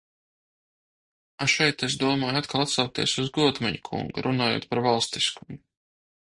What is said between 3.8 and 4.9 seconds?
kungu, runājot par